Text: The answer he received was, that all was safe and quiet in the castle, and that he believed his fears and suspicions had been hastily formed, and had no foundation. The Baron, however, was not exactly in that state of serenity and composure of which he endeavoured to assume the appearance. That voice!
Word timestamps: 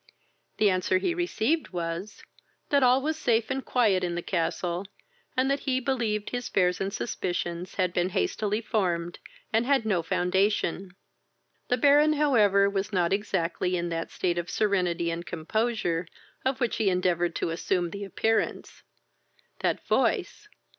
The 0.57 0.71
answer 0.71 0.97
he 0.97 1.13
received 1.13 1.69
was, 1.69 2.23
that 2.69 2.81
all 2.81 3.03
was 3.03 3.19
safe 3.19 3.51
and 3.51 3.63
quiet 3.63 4.03
in 4.03 4.15
the 4.15 4.23
castle, 4.23 4.87
and 5.37 5.47
that 5.51 5.59
he 5.59 5.79
believed 5.79 6.31
his 6.31 6.49
fears 6.49 6.81
and 6.81 6.91
suspicions 6.91 7.75
had 7.75 7.93
been 7.93 8.09
hastily 8.09 8.61
formed, 8.61 9.19
and 9.53 9.63
had 9.63 9.85
no 9.85 10.01
foundation. 10.01 10.95
The 11.67 11.77
Baron, 11.77 12.13
however, 12.13 12.67
was 12.67 12.91
not 12.91 13.13
exactly 13.13 13.77
in 13.77 13.89
that 13.89 14.09
state 14.09 14.39
of 14.39 14.49
serenity 14.49 15.11
and 15.11 15.23
composure 15.23 16.07
of 16.43 16.59
which 16.59 16.77
he 16.77 16.89
endeavoured 16.89 17.35
to 17.35 17.51
assume 17.51 17.91
the 17.91 18.03
appearance. 18.03 18.81
That 19.59 19.85
voice! 19.85 20.47